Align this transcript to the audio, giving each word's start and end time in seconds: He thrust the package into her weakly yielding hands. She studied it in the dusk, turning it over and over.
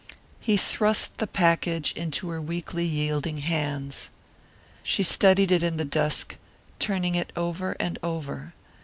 He 0.39 0.57
thrust 0.57 1.19
the 1.19 1.27
package 1.27 1.91
into 1.91 2.29
her 2.29 2.41
weakly 2.41 2.85
yielding 2.87 3.37
hands. 3.37 4.09
She 4.81 5.03
studied 5.03 5.51
it 5.51 5.61
in 5.61 5.77
the 5.77 5.85
dusk, 5.85 6.37
turning 6.79 7.13
it 7.13 7.31
over 7.35 7.73
and 7.79 7.99
over. 8.01 8.55